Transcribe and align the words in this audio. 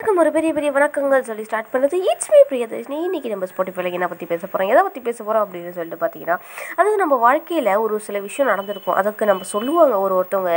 வணக்கம். 0.00 0.20
ஒரு 0.22 0.30
பெரிய 0.34 0.50
பெரிய 0.56 0.70
வணக்கங்கள் 0.74 1.24
சொல்லி 1.28 1.44
ஸ்டார்ட் 1.46 1.70
பண்ணுறது 1.70 1.96
இட்ஸ் 2.10 2.28
மீ 2.32 2.40
பிரியதர்ஷினி 2.50 2.96
இன்றைக்கி 3.06 3.28
நம்ம 3.32 3.46
ஸ்பாட்டிஃபைல 3.50 3.90
என்ன 3.96 4.06
பற்றி 4.10 4.26
பேச 4.32 4.42
போகிறோம் 4.42 4.68
எதை 4.72 4.82
பற்றி 4.86 5.00
பேச 5.06 5.16
போகிறோம் 5.20 5.44
அப்படின்னு 5.44 5.72
சொல்லிட்டு 5.76 5.98
பார்த்தீங்கன்னா 6.02 6.36
அதாவது 6.76 7.00
நம்ம 7.02 7.16
வாழ்க்கையில் 7.24 7.70
ஒரு 7.84 7.96
சில 8.08 8.18
விஷயம் 8.26 8.50
நடந்திருக்கும். 8.50 8.96
அதுக்கு 9.00 9.28
நம்ம 9.30 9.46
சொல்லுவாங்க 9.54 9.96
ஒரு 10.04 10.14
ஒருத்தவங்க 10.18 10.52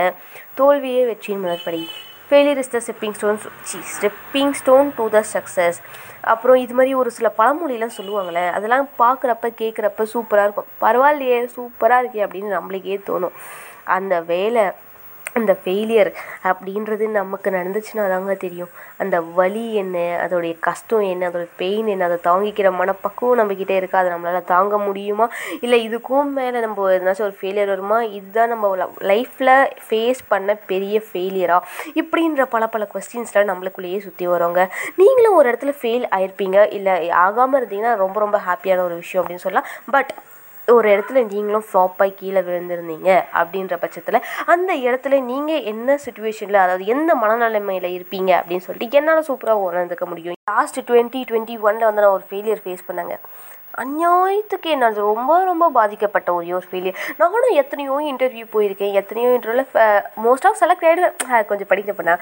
தோல்வியே 0.59 1.01
வெற்றியின் 1.09 1.41
முதற்படி 1.45 1.81
failure 2.27 2.61
is 2.63 2.71
the 2.75 2.81
stepping 2.85 3.17
stone 3.19 3.41
stepping 3.95 4.53
stone 4.61 4.93
to 4.99 5.07
the 5.15 5.23
success 5.33 5.79
அப்புறம் 6.33 6.61
இது 6.65 6.75
மாதிரி 6.79 6.93
ஒரு 7.01 7.11
சில 7.17 7.31
பழமொழிலாம் 7.41 7.97
சொல்லுவாங்களே 7.97 8.45
அதெல்லாம் 8.59 8.87
பார்க்குறப்ப 9.03 9.53
கேட்குறப்ப 9.63 10.07
சூப்பராக 10.13 10.47
இருக்கும். 10.49 10.71
பரவாயில்லையே 10.85 11.41
சூப்பராக 11.57 12.03
இருக்கே 12.03 12.23
அப்படின்னு 12.27 12.55
நம்மளுக்கே 12.57 12.99
தோணும். 13.09 13.35
அந்த 13.97 14.15
வேலை 14.33 14.65
அந்த 15.35 15.51
ஃபெயிலியர் 15.63 16.09
அப்படின்றது 16.49 17.05
நமக்கு 17.09 17.49
நடந்துச்சுன்னா 17.49 18.03
தாங்க 18.13 18.33
தெரியும். 18.33 18.71
அந்த 18.97 19.21
வலி 19.37 19.63
என்ன 19.73 19.97
அதோடைய 20.23 20.53
கஷ்டம் 20.59 21.05
என்ன 21.11 21.29
அதோட 21.29 21.45
பெயின் 21.57 21.87
என்ன 21.87 22.05
அதை 22.05 22.17
தாங்கிக்கிற 22.27 22.69
மனப்பக்குவம் 22.79 23.39
நம்மக்கிட்ட 23.39 23.69
இருக்கா? 23.69 23.99
அதை 23.99 24.11
நம்மளால் 24.13 24.49
தாங்க 24.53 24.77
முடியுமா? 24.77 25.29
இல்லை 25.61 25.77
இதுக்கும் 25.89 26.31
மேலே 26.39 26.59
நம்ம 26.59 26.89
எதனாச்சும் 26.97 27.27
ஒரு 27.29 27.37
ஃபெயிலியர் 27.41 27.71
வருமா? 27.73 27.99
இதுதான் 28.17 28.49
நம்ம 28.49 28.87
லைஃப்பில் 29.11 29.53
ஃபேஸ் 29.87 30.21
பண்ண 30.27 30.55
பெரிய 30.71 31.03
ஃபெயிலியரா 31.07 31.59
இப்படின்ற 32.01 32.45
பல 32.55 32.67
பல 32.67 32.87
கொஸ்டின்ஸ்லாம் 32.93 33.51
நம்மளுக்குள்ளேயே 33.51 33.99
சுற்றி 33.99 34.27
வருவாங்க 34.27 34.61
நீங்களும் 34.95 35.35
ஒரு 35.35 35.49
இடத்துல 35.51 35.73
ஃபெயில் 35.81 36.07
ஆயிருப்பீங்க. 36.17 36.73
இல்லை 36.73 37.09
ஆகாமல் 37.09 37.59
இருந்தீங்கன்னா 37.61 37.95
ரொம்ப 37.95 38.19
ரொம்ப 38.19 38.39
ஹாப்பியான 38.49 38.83
ஒரு 38.89 38.95
விஷயம் 38.95 39.23
அப்படின்னு 39.23 39.45
சொல்லலாம். 39.47 39.69
பட் 39.91 40.13
ஒரு 40.77 40.87
இடத்துல 40.93 41.21
நீங்களும் 41.33 41.65
ஃப்ளாப்பாகி 41.69 42.13
கீழே 42.19 42.41
விழுந்திருந்தீங்க 42.47 43.09
அப்படின்ற 43.41 43.75
பட்சத்தில் 43.83 44.19
அந்த 44.53 44.71
இடத்துல 44.87 45.19
நீங்கள் 45.31 45.65
என்ன 45.71 45.97
சுச்சுவேஷனில் 46.05 46.63
அதாவது 46.63 46.85
எந்த 46.95 47.11
மனநிலைமையில் 47.23 47.89
இருப்பீங்க 47.97 48.31
அப்படின்னு 48.39 48.65
சொல்லிட்டு 48.67 48.97
என்னால் 48.99 49.27
சூப்பராக 49.29 49.67
உணர்ந்துக்க 49.69 50.05
முடியும். 50.11 50.37
லாஸ்ட் 50.51 50.79
டுவெண்ட்டி 50.89 51.21
டுவெண்ட்டி 51.29 51.57
ஒனில் 51.67 51.87
வந்து 51.89 52.03
நான் 52.03 52.15
ஒரு 52.17 52.25
ஃபெயிலியர் 52.29 52.63
ஃபேஸ் 52.65 52.87
பண்ணாங்க. 52.89 53.15
அந்நாயத்துக்கு 53.83 54.69
என்ன 54.75 54.89
ரொம்ப 54.99 55.39
ரொம்ப 55.49 55.69
பாதிக்கப்பட்ட 55.77 56.29
ஒரே 56.37 56.51
ஒரு 56.57 56.67
ஃபீலியர் 56.71 56.97
நானும் 57.21 57.57
எத்தனையோ 57.61 57.97
இன்டர்வியூ 58.11 58.45
போயிருக்கேன் 58.55 58.95
எத்தனையோ 59.01 59.29
இன்டர்வியூவில் 59.37 59.69
மோஸ்ட் 60.25 60.47
ஆஃப் 60.49 60.59
செலக்ட் 60.61 60.85
ஆகிடுவேன் 60.89 61.47
கொஞ்சம் 61.51 61.69
படிக்க 61.71 61.91
பண்ணேன் 61.99 62.19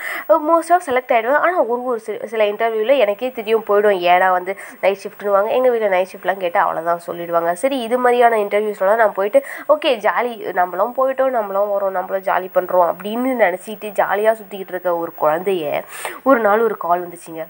மோஸ்ட் 0.50 0.73
ஆஃப் 0.75 0.86
செலக்ட் 0.88 1.14
ஆகிடுவேன் 1.16 1.42
ஆனால் 1.45 1.66
ஒரு 1.72 1.81
ஒரு 1.92 2.00
சில 2.08 2.27
சில 2.33 2.45
இன்டர்வியூவில் 2.52 3.02
எனக்கே 3.03 3.31
தெரியும் 3.39 3.66
போயிடும். 3.70 4.00
ஏன்னா 4.14 4.27
வந்து 4.38 4.52
நைட் 4.83 5.02
ஷிஃப்ட்னுவாங்க 5.03 5.50
எங்கள் 5.58 5.73
வீட்டில் 5.73 5.94
நைட் 5.95 6.11
ஷிஃப்ட்லாம் 6.14 6.44
கேட்டால் 6.44 6.66
அவ்வளோதான் 6.66 7.05
சொல்லிடுவாங்க. 7.08 7.53
சரி 7.64 7.80
இது 7.88 7.97
மாதிரியான 8.05 8.39
இன்டர்வியூஸ்லாம் 8.45 9.02
நான் 9.03 9.17
போயிட்டு 9.20 9.42
ஓகே 9.75 9.94
ஜாலி 10.08 10.33
நம்மளும் 10.59 10.97
போயிட்டோம் 11.00 11.36
நம்மளும் 11.39 11.73
வரோம் 11.75 11.97
நம்மளும் 12.00 12.27
ஜாலி 12.30 12.50
பண்ணுறோம் 12.58 12.88
அப்படின்னு 12.92 13.31
நினச்சிட்டு 13.45 13.89
ஜாலியாக 14.02 14.38
சுற்றிக்கிட்டு 14.42 14.75
இருக்க 14.75 14.97
ஒரு 15.03 15.14
குழந்தைய 15.23 15.81
ஒரு 16.30 16.42
நாள் 16.47 16.67
ஒரு 16.67 16.77
கால் 16.86 17.03
வந்துச்சுங்க. 17.05 17.45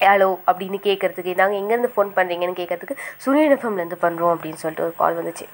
ஹலோ 0.00 0.28
அப்படின்னு 0.50 0.78
கேட்குறதுக்கு 0.86 1.32
நாங்கள் 1.38 1.58
எங்கேருந்து 1.60 1.90
ஃபோன் 1.92 2.08
பண்ணுறீங்கன்னு 2.16 2.56
கேட்கறதுக்கு 2.60 2.94
சூரியன் 3.24 3.52
எஃப்எம்லேருந்து 3.56 3.98
பண்ணுறோம் 4.04 4.32
அப்படின்னு 4.34 4.60
சொல்லிட்டு 4.62 4.84
ஒரு 4.86 4.94
கால் 5.00 5.18
வந்துச்சு. 5.18 5.44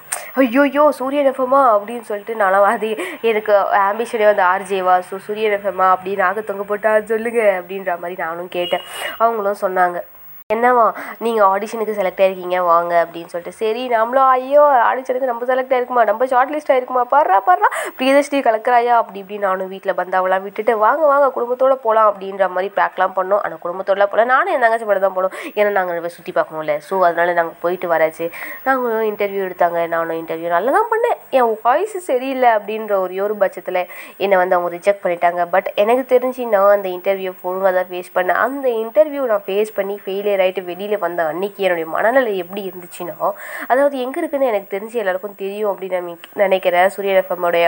ஐயோயோ 0.42 0.84
சூரியன் 0.98 1.28
எஃப்எம்மா 1.30 1.60
அப்படின்னு 1.74 2.06
சொல்லிட்டு 2.10 2.34
நானும் 2.42 2.68
அது 2.70 2.88
எனக்கு 3.30 3.52
ஆம்பிஷனே 3.88 4.26
வந்து 4.30 4.44
ஆர்ஜேவா 4.52 4.94
ஸோ 5.08 5.18
சூரியன் 5.26 5.56
எஃப்எம்மா 5.58 5.88
அப்படின்னு 5.96 6.24
நாங்கள் 6.26 6.48
தொங்க 6.50 6.64
போட்டா 6.70 6.92
சொல்லுங்கள் 7.12 7.52
அப்படின்ற 7.58 7.94
மாதிரி 8.02 8.18
நானும் 8.24 8.50
கேட்டேன். 8.56 8.86
அவங்களும் 9.24 9.62
சொன்னாங்க. 9.64 10.00
என்னவா 10.54 10.84
நீங்கள் 11.24 11.46
ஆடிஷனுக்கு 11.54 11.94
செலக்ட் 11.98 12.20
ஆயிருக்கீங்க 12.22 12.58
வாங்க 12.70 12.92
அப்படின்னு 13.04 13.30
சொல்லிட்டு. 13.32 13.58
சரி 13.60 13.82
நம்மளும் 13.94 14.28
ஐயோ 14.36 14.62
ஆடிஷனுக்கு 14.88 15.28
நம்ம 15.30 15.46
செலக்ட் 15.50 15.74
ஆயிருக்குமா? 15.74 16.02
நம்ம 16.10 16.26
ஷார்ட் 16.32 16.52
லிஸ்ட் 16.54 16.72
ஆயிருக்குமா? 16.74 17.02
பாடுறா 17.12 17.36
பாடுறா 17.48 17.68
பிரியதர்ஷினி 17.98 18.40
கலக்கிறாயா? 18.46 18.94
அப்படி 19.00 19.20
இப்படி 19.22 19.38
நானும் 19.46 19.70
வீட்டில் 19.72 19.96
பந்தாவெல்லாம் 20.00 20.44
விட்டுட்டு 20.46 20.74
வாங்க 20.84 21.02
வாங்க 21.12 21.26
குடும்பத்தோட 21.36 21.74
போகலாம் 21.84 22.08
அப்படின்ற 22.10 22.48
மாதிரி 22.54 22.70
பேக்லாம் 22.78 23.14
பண்ணோம். 23.18 23.42
ஆனால் 23.44 23.62
குடும்பத்தோடலாம் 23.64 24.12
போகலாம் 24.14 24.30
நானும் 24.34 24.52
என் 24.54 24.64
தங்கச்சி 24.66 24.88
மட்டும் 24.88 25.06
தான் 25.06 25.16
போனோம். 25.18 25.36
ஏன்னா 25.58 25.70
நாங்கள் 25.78 26.14
சுற்றி 26.16 26.34
பார்க்கணும்ல. 26.38 26.76
ஸோ 26.88 26.94
அதனால 27.08 27.36
நாங்கள் 27.40 27.58
போயிட்டு 27.64 27.88
வராச்சு. 27.94 28.28
நாங்களும் 28.66 29.06
இன்டர்வியூ 29.10 29.44
எடுத்தாங்க. 29.48 29.78
நானும் 29.94 30.18
இன்டர்வியூ 30.22 30.50
நல்லா 30.56 30.74
தான் 30.78 30.90
பண்ணேன். 30.94 31.16
என் 31.38 31.54
வாய்ஸ் 31.66 31.96
சரியில்லை 32.10 32.50
அப்படின்ற 32.56 32.92
ஒரு 33.04 33.22
ஒரு 33.28 33.36
பட்சத்தில் 33.44 33.80
என்னை 34.24 34.36
வந்து 34.42 34.56
அவங்க 34.56 34.70
ரிஜெக்ட் 34.76 35.02
பண்ணிட்டாங்க. 35.06 35.40
பட் 35.54 35.70
எனக்கு 35.84 36.04
தெரிஞ்சு 36.16 36.42
நான் 36.56 36.74
அந்த 36.76 36.90
இன்டர்வியூ 36.96 37.32
ஒழுங்காக 37.48 37.74
தான் 37.78 37.90
ஃபேஸ் 37.92 38.12
பண்ணேன். 38.18 38.38
அந்த 38.48 38.66
இன்டர்வியூ 38.82 39.24
நான் 39.32 39.46
ஃபேஸ் 39.48 39.72
பண்ணி 39.78 39.96
ஃபெயிலியர் 40.04 40.39
ஆகிட்டு 40.44 40.64
வெளியில் 40.64 41.04
வந்த 41.06 41.26
அன்னைக்கு 41.26 41.64
என்னுடைய 41.66 41.88
மனநிலை 41.96 42.32
எப்படி 42.36 42.62
இருந்துச்சுன்னா 42.70 43.16
அதாவது 43.72 43.98
எங்கே 44.06 44.20
இருக்குன்னு 44.20 44.50
எனக்கு 44.52 44.74
தெரிஞ்சு 44.76 45.02
எல்லாருக்கும் 45.02 45.40
தெரியும் 45.42 45.72
அப்படின்னு 45.72 46.00
நான் 46.00 46.18
நினைக்கிறேன். 46.46 46.88
சூரியன் 46.88 47.22
எஃப்எம்மோடைய 47.22 47.66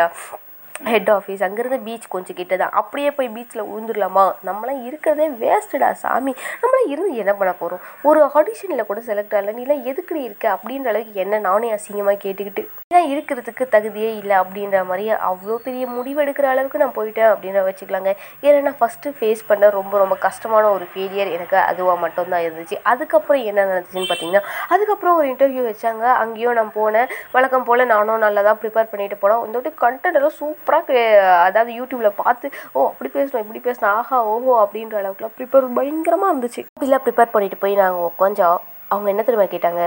ஹெட் 0.91 1.11
ஆஃபீஸ் 1.17 1.43
அங்கேருந்து 1.47 1.79
பீச் 1.87 2.07
கொஞ்சம் 2.15 2.39
கிட்ட 2.39 2.55
தான் 2.63 2.75
அப்படியே 2.81 3.11
போய் 3.17 3.33
பீச்சில் 3.35 3.67
விழுந்துடலாமா 3.71 4.25
நம்மளாம் 4.49 4.83
இருக்கிறதே 4.89 5.27
வேஸ்ட்டுடா 5.43 5.91
சாமி. 6.03 6.33
நம்மளாம் 6.63 6.91
இருந்து 6.93 7.21
என்ன 7.23 7.33
பண்ண 7.41 7.53
போகிறோம் 7.61 7.83
ஒரு 8.11 8.21
ஆடிஷனில் 8.39 8.89
கூட 8.91 9.01
செலக்ட் 9.09 9.35
ஆகல. 9.39 9.55
நீலாம் 9.59 9.85
எதுக்குடி 9.91 10.23
இருக்க? 10.29 10.47
அப்படின்ற 10.57 10.91
அளவுக்கு 10.93 11.23
என்ன 11.25 11.41
நானே 11.49 11.71
அசிங்கமாக 11.77 12.23
கேட்டுக்கிட்டு 12.25 12.65
ஏன்னா 12.93 13.03
இருக்கிறதுக்கு 13.13 13.65
தகுதியே 13.75 14.09
இல்லை 14.21 14.35
அப்படின்ற 14.43 14.79
மாதிரி 14.89 15.05
அவ்வளோ 15.29 15.55
பெரிய 15.67 15.85
முடிவு 15.97 16.19
எடுக்கிற 16.25 16.47
அளவுக்கு 16.55 16.83
நான் 16.83 16.97
போயிட்டேன் 16.99 17.31
அப்படின்னு 17.33 17.61
வச்சுக்கலாங்க. 17.69 18.11
ஏன்னா 18.47 18.59
நான் 18.67 18.79
ஃபஸ்ட்டு 18.81 19.15
ஃபேஸ் 19.19 19.43
பண்ண 19.51 19.71
ரொம்ப 19.79 19.95
ரொம்ப 20.03 20.17
கஷ்டமான 20.27 20.65
ஒரு 20.77 20.87
ஃபெயிலியர் 20.91 21.31
எனக்கு 21.37 21.59
அதுவாக 21.71 21.99
மட்டும்தான் 22.05 22.45
இருந்துச்சு. 22.47 22.79
அதுக்கப்புறம் 22.93 23.45
என்ன 23.51 23.67
நடந்துச்சுன்னு 23.71 24.11
பார்த்தீங்கன்னா 24.11 24.43
அதுக்கப்புறம் 24.75 25.17
ஒரு 25.21 25.29
இன்டர்வியூ 25.33 25.65
வச்சாங்க. 25.71 26.05
அங்கேயும் 26.25 26.59
நான் 26.61 26.75
போனேன். 26.81 27.09
வழக்கம் 27.37 27.67
போல் 27.71 27.91
நானும் 27.95 28.23
நல்லா 28.27 28.43
தான் 28.49 28.61
ப்ரிப்பேர் 28.65 28.93
பண்ணிட்டு 28.93 29.19
போனேன் 29.25 29.47
இந்த 29.49 29.73
கண்டென்ட் 29.85 30.21
எல்லாம் 30.21 30.37
ப்ராப்பராக 30.73 30.99
அதாவது 31.47 31.71
யூடியூப்பில் 31.79 32.21
பார்த்து 32.23 32.47
ஓ 32.73 32.87
அப்படி 32.91 33.11
பேசணும் 33.17 33.43
இப்படி 33.45 33.61
பேசணும் 33.69 33.95
ஆஹா 33.99 34.19
ஓஹோ 34.33 34.53
அப்படின்ற 34.65 34.97
அளவுக்குலாம் 35.01 35.37
ப்ரிப்பேர் 35.39 35.75
பயங்கரமாக 35.79 36.33
இருந்துச்சு. 36.33 36.63
இப்படிலாம் 36.75 37.05
ப்ரிப்பேர் 37.07 37.35
பண்ணிட்டு 37.35 37.59
போய் 37.65 37.81
நாங்கள் 37.83 38.15
கொஞ்சம் 38.23 38.57
அவங்க 38.89 39.09
என்ன 39.11 39.23
திரும்ப 39.23 39.45
கேட்டாங்க? 39.53 39.83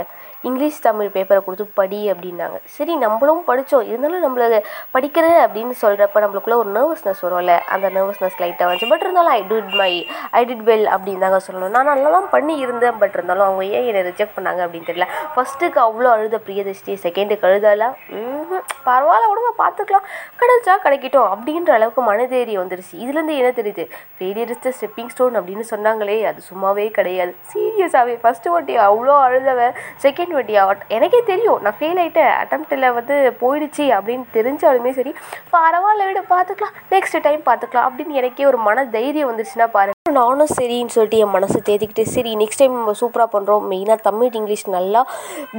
இங்கிலீஷ் 0.48 0.80
தமிழ் 0.88 1.12
பேப்பரை 1.16 1.42
கொடுத்து 1.46 1.66
படி 1.80 2.00
அப்படின்னாங்க. 2.12 2.58
சரி 2.78 2.94
நம்மளும் 3.04 3.42
படித்தோம் 3.50 3.88
இருந்தாலும் 3.92 4.24
நம்மள 4.26 4.62
படிக்கிற 4.96 5.26
அப்படின்னு 5.46 5.76
சொல்கிறப்ப 5.84 6.24
நம்மளுக்குள்ள 6.24 6.58
ஒரு 6.64 6.72
நர்வஸ்னஸ் 6.78 7.22
வரும்ல. 7.26 7.54
அந்த 7.76 7.90
நர்வஸ்னஸ் 7.98 8.38
லைட்டாக 8.42 8.68
வந்துச்சு. 8.68 8.90
பட் 8.94 9.06
இருந்தாலும் 9.06 9.34
I 9.38 9.42
did 9.52 9.74
my 9.82 9.92
I 10.40 10.42
did 10.52 10.66
well 10.70 10.88
அப்படின்னு 10.96 11.24
தாங்க 11.26 11.40
சொல்லணும். 11.48 11.74
நான் 11.78 11.90
நல்லா 11.92 12.12
தான் 12.18 12.30
பண்ணி 12.36 12.56
இருந்தேன் 12.66 13.00
பட் 13.04 13.16
இருந்தாலும் 13.20 13.48
அவங்க 13.48 13.64
ஏன் 13.78 13.88
என்னை 13.92 14.04
ரிஜெக்ட் 14.10 14.36
பண்ணாங்க 14.38 14.62
அப்படின்னு 14.66 14.90
தெரியல. 14.92 15.08
ஃபஸ்ட்டுக்கு 15.36 15.82
அவ்வளோ 15.88 16.12
அழுத 16.16 16.40
பிரியதர்ஷினி 16.48 16.96
செகண்டுக்கு 17.06 17.48
அழுதால 17.50 17.92
பரவாயில்ல 18.88 19.30
விடுங்க 19.30 19.52
பார்த்துக்கலாம். 19.62 20.06
கிடைச்சா 20.42 20.74
கிடைக்கட்டும் 20.84 21.30
அப்படின்ற 21.34 21.72
அளவுக்கு 21.78 22.02
மனதேறி 22.10 22.54
வந்துருச்சு. 22.62 22.96
இதுலேருந்து 23.04 23.38
என்ன 23.42 23.52
தெரியுது? 23.60 23.84
Failure 24.18 24.52
is 24.54 24.64
the 24.66 24.72
stepping 24.78 25.12
stone 25.14 25.38
அப்படின்னு 25.40 25.66
சொன்னாங்களே. 25.72 26.18
அது 26.30 26.42
சும்மாவே 26.50 26.86
கிடையாது. 26.98 27.34
சீரியஸாகவே 27.52 28.16
ஃபஸ்ட்டு 28.24 28.54
வாட்டி 28.54 28.74
அவ்வளோ 28.88 29.16
அழுதவன். 29.28 29.76
செகண்ட் 30.06 30.25
வாட்டி 30.34 30.54
எனக்கே 30.88 31.22
தெரியும். 31.26 31.60
நான் 31.62 31.78
ஃபெயில் 31.80 32.02
ஆகிட்டேன் 32.04 32.34
அட்டம்ப்டில் 32.42 32.94
வந்து 32.94 33.36
போயிடுச்சு 33.42 33.88
அப்படின்னு 33.98 34.26
தெரிஞ்சாலுமே 34.34 34.92
சரி. 34.92 35.14
பரவாயில்ல 35.52 36.08
விட 36.08 36.24
பார்த்துக்கலாம் 36.30 36.78
நெக்ஸ்ட் 36.92 37.22
டைம் 37.22 37.44
பார்த்துக்கலாம் 37.46 37.90
அப்படின்னு 37.90 38.22
எனக்கே 38.22 38.46
ஒரு 38.46 38.58
மன 38.58 38.86
தைரியம் 38.86 39.32
வந்துச்சுன்னா 39.32 39.68
பாரு 39.72 39.95
நானும் 40.18 40.52
சரின்னு 40.56 40.94
சொல்லிட்டு 40.94 41.18
என் 41.18 41.34
மனசை 41.34 41.60
தேதிக்கிட்டு 41.66 42.06
சரி 42.10 42.32
நெக்ஸ்ட் 42.36 42.62
டைம் 42.62 42.76
நம்ம 42.76 42.96
சூப்பராக 43.00 43.30
பண்ணுறோம் 43.34 43.66
மெயினாக 43.72 44.00
தமிழ் 44.02 44.36
இங்கிலீஷ் 44.36 44.66
நல்லா 44.70 45.02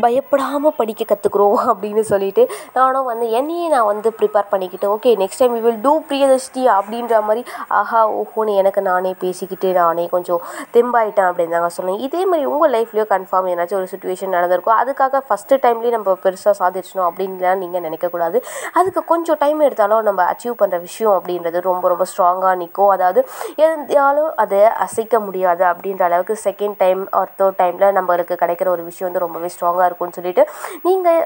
பயப்படாமல் 0.00 0.76
படிக்க 0.76 1.02
கற்றுக்குறோம் 1.04 1.58
அப்படின்னு 1.70 2.02
சொல்லிட்டு 2.10 2.42
நானும் 2.74 3.06
வந்து 3.06 3.26
என்னையே 3.32 3.66
நான் 3.68 3.88
வந்து 3.90 4.08
ப்ரிப்பேர் 4.18 4.50
பண்ணிக்கிட்டு 4.50 4.88
okay 4.88 5.12
next 5.22 5.40
time 5.40 5.54
we 5.54 5.60
will 5.60 5.80
do 5.82 5.92
பிரியதர்ஷ்டி 6.08 6.64
அப்படின்ற 6.76 7.22
மாதிரி 7.22 7.42
ஆஹா 7.80 8.00
ஓஹோன்னு 8.16 8.54
எனக்கு 8.56 8.80
நானே 8.82 9.12
பேசிக்கிட்டு 9.20 9.68
நானே 9.72 10.06
கொஞ்சம் 10.08 10.40
தெம்பாயிட்டேன் 10.74 11.28
அப்படின்னு 11.28 11.54
தாங்க 11.56 11.70
சொன்னேன். 11.76 12.00
இதே 12.00 12.22
மாதிரி 12.26 12.46
உங்கள் 12.46 12.72
லைஃப்லேயோ 12.76 13.06
கன்ஃபார்ம் 13.10 13.50
ஏதாச்சும் 13.52 13.80
ஒரு 13.80 13.88
சுச்சுவேஷன் 13.92 14.34
நடந்திருக்கும் 14.36 14.78
அதுக்காக 14.78 15.22
ஃபஸ்ட்டு 15.28 15.60
டைம்லேயே 15.62 15.94
நம்ம 15.96 16.16
பெருசாக 16.24 16.54
சாதிச்சிடணும் 16.60 17.08
அப்படின்லாம் 17.08 17.58
நீங்கள் 17.58 17.84
நினைக்கக்கூடாது 17.86 18.38
அதுக்கு 18.74 19.02
கொஞ்சம் 19.04 19.38
டைம் 19.38 19.60
எடுத்தாலும் 19.60 20.02
நம்ம 20.02 20.24
அச்சீவ் 20.32 20.56
பண்ணுற 20.58 20.80
விஷயம் 20.80 21.14
அப்படின்றது 21.16 21.60
ரொம்ப 21.62 21.84
ரொம்ப 21.88 22.06
ஸ்ட்ராங்காக 22.10 22.54
நிற்கும் 22.56 22.90
அதாவது 22.90 23.20
எந்தாலும் 23.66 24.30
அதை 24.46 24.60
அசைக்க 24.84 25.20
முடியாது 25.20 25.64
அப்படின்ற 25.70 26.04
அளவுக்கு 26.06 26.36
செகண்ட் 26.44 26.78
டைம் 26.78 27.02
ஆர் 27.14 27.32
தேர்ட் 27.38 27.58
டைமில் 27.60 27.96
நம்மளுக்கு 27.96 28.36
கிடைக்கிற 28.36 28.70
ஒரு 28.70 28.84
விஷயம் 28.84 29.08
வந்து 29.08 29.24
ரொம்பவே 29.24 29.50
ஸ்ட்ராங்காக 29.54 29.88
இருக்கும்னு 29.88 30.18
சொல்லிட்டு 30.18 30.44
நீங்கள் 30.84 31.22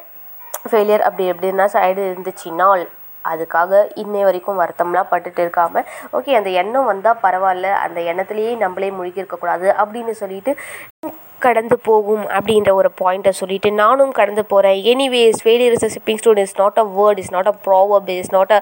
ஃபெயிலியர் 0.64 1.06
அப்படி 1.06 1.26
எப்படின்னா 1.30 1.66
சைடு 1.74 2.00
இருந்துச்சுனால் 2.06 2.84
அதுக்காக 3.24 3.80
இன்னை 4.02 4.22
வரைக்கும் 4.22 4.60
வருத்தம்லாம் 4.60 5.10
பட்டுட்டு 5.10 5.40
இருக்காமல் 5.40 5.88
ஓகே 6.12 6.36
அந்த 6.36 6.50
எண்ணம் 6.60 6.90
வந்தால் 6.90 7.20
பரவாயில்ல 7.22 7.70
அந்த 7.80 8.00
எண்ணத்துலேயே 8.10 8.52
நம்மளே 8.58 8.90
முழுகி 8.92 9.22
இருக்கக்கூடாது 9.22 9.68
அப்படின்னு 9.76 10.14
சொல்லிட்டு 10.20 10.54
கடந்து 11.46 11.76
போகும் 11.88 12.24
அப்படின்ற 12.36 12.70
ஒரு 12.80 12.90
பாயிண்ட்டை 13.00 13.32
சொல்லிட்டு 13.40 13.70
நானும் 13.82 14.12
கடந்து 14.18 14.44
போகிறேன் 14.52 14.78
anyways 14.92 15.40
failure 15.44 15.74
is 15.76 15.86
a 15.88 15.90
chipping 15.96 16.20
stone 16.22 16.40
is 16.44 16.56
not 16.62 16.78
a 16.82 16.86
word 16.98 17.20
is 17.22 17.32
not 17.36 17.50
a 17.52 17.54
proverb 17.66 18.08
is 18.16 18.32
not 18.36 18.52
a 18.56 18.60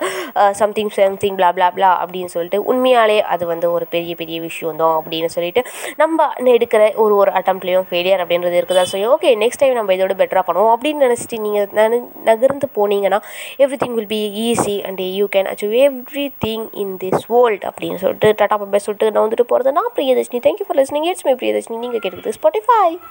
something 0.61 0.93
something 0.99 1.37
blah 1.41 1.51
blah 1.59 1.69
blah 1.77 1.91
அப்படின்னு 2.03 2.33
சொல்லிட்டு 2.35 2.61
உண்மையாலே 2.73 3.19
அது 3.35 3.45
வந்து 3.53 3.67
ஒரு 3.77 3.87
பெரிய 3.95 4.15
பெரிய 4.23 4.39
விஷயம் 4.49 4.81
தான் 4.83 4.97
அப்படின்னு 5.01 5.31
சொல்லிட்டு 5.37 5.63
நம்ம 6.03 6.29
எடுக்கிற 6.57 6.83
ஒரு 7.05 7.15
ஒரு 7.23 7.33
அட்டம்ப்ட்லேயும் 7.41 7.87
ஃபெயிலியர் 7.91 8.23
அப்படின்றது 8.25 8.59
இருக்குதா? 8.61 8.85
ஸோ 8.93 9.03
ஓகே 9.15 9.31
நெக்ஸ்ட் 9.43 9.63
டைம் 9.63 9.77
நம்ம 9.81 9.97
இதோட 9.99 10.17
பெட்டராக 10.23 10.45
பண்ணுவோம் 10.49 10.73
அப்படின்னு 10.75 11.05
நினச்சிட்டு 11.07 11.39
நீங்கள் 11.47 11.69
நன 11.79 12.01
நகர்ந்து 12.31 12.69
போனீங்கன்னா 12.79 13.21
everything 13.83 13.97
will 13.99 14.11
be 14.15 14.21
easy 14.47 14.77
and 14.89 15.03
you 15.21 15.27
can 15.37 15.51
achieve 15.53 15.75
everything 16.47 16.67
in 16.83 16.95
this 17.05 17.25
world 17.35 17.65
அப்படின்னு 17.71 18.01
சொல்லிட்டு 18.05 18.31
டாட்டா 18.41 18.59
பப்பை 18.63 18.81
சொல்லிட்டு 18.87 19.13
நான் 19.15 19.25
வந்துட்டு 19.27 19.47
போகிறது 19.53 19.77
நான் 19.79 19.93
Priyadarshini. 19.99 20.41
Thank you 20.47 20.67
for 20.69 20.79
listening 20.81 21.09
it's 21.11 21.27
my 21.29 21.35
Priyadarshini. 21.43 21.79
நீங்கள் 21.85 22.03
கேட்குறது 22.05 22.37
ஸ்பாட்டிஃபை 22.39 22.68
Bye. 22.69 23.09